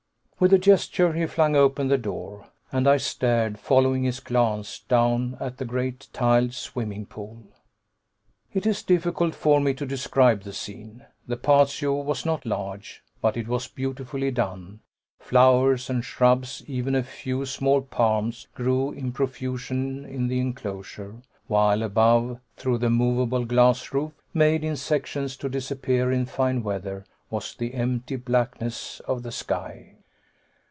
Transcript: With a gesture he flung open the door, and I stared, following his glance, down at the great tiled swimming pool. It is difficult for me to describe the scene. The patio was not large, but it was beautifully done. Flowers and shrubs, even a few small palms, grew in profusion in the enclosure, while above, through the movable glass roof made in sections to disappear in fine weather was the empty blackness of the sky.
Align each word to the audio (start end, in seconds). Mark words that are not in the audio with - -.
With 0.41 0.53
a 0.53 0.57
gesture 0.57 1.13
he 1.13 1.27
flung 1.27 1.55
open 1.55 1.87
the 1.87 1.99
door, 1.99 2.47
and 2.71 2.87
I 2.87 2.97
stared, 2.97 3.59
following 3.59 4.01
his 4.01 4.19
glance, 4.19 4.79
down 4.79 5.37
at 5.39 5.57
the 5.59 5.65
great 5.65 6.07
tiled 6.13 6.55
swimming 6.55 7.05
pool. 7.05 7.43
It 8.51 8.65
is 8.65 8.81
difficult 8.81 9.35
for 9.35 9.59
me 9.61 9.75
to 9.75 9.85
describe 9.85 10.41
the 10.41 10.51
scene. 10.51 11.05
The 11.27 11.37
patio 11.37 11.93
was 12.01 12.25
not 12.25 12.43
large, 12.43 13.03
but 13.21 13.37
it 13.37 13.47
was 13.47 13.67
beautifully 13.67 14.31
done. 14.31 14.79
Flowers 15.19 15.91
and 15.91 16.03
shrubs, 16.03 16.63
even 16.65 16.95
a 16.95 17.03
few 17.03 17.45
small 17.45 17.81
palms, 17.81 18.47
grew 18.55 18.91
in 18.93 19.11
profusion 19.11 20.03
in 20.05 20.25
the 20.27 20.39
enclosure, 20.39 21.17
while 21.45 21.83
above, 21.83 22.39
through 22.57 22.79
the 22.79 22.89
movable 22.89 23.45
glass 23.45 23.93
roof 23.93 24.13
made 24.33 24.63
in 24.63 24.75
sections 24.75 25.37
to 25.37 25.49
disappear 25.49 26.11
in 26.11 26.25
fine 26.25 26.63
weather 26.63 27.05
was 27.29 27.53
the 27.53 27.75
empty 27.75 28.15
blackness 28.15 28.99
of 29.01 29.21
the 29.21 29.31
sky. 29.31 29.97